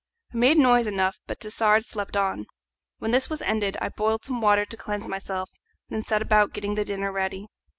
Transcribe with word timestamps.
I 0.33 0.37
made 0.37 0.57
noise 0.57 0.87
enough, 0.87 1.19
but 1.27 1.39
Tassard 1.39 1.85
slept 1.85 2.17
on. 2.17 2.47
When 2.97 3.11
this 3.11 3.29
was 3.29 3.43
ended 3.43 3.77
I 3.79 3.89
boiled 3.89 4.25
some 4.25 4.41
water 4.41 4.65
to 4.65 4.75
cleanse 4.75 5.07
myself, 5.07 5.51
and 5.91 5.97
then 5.97 6.03
set 6.03 6.23
about 6.23 6.53
getting 6.53 6.73
the 6.73 6.83
dinner 6.85 7.11
ready. 7.11 7.45